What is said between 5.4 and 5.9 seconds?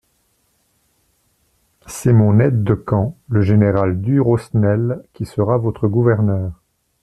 votre